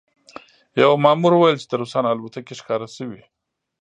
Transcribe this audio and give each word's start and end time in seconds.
یوه 0.81 0.95
مامور 1.03 1.33
وویل 1.35 1.57
چې 1.61 1.67
د 1.69 1.73
روسانو 1.81 2.11
الوتکې 2.13 2.53
ښکاره 2.59 2.87
شوې 2.97 3.21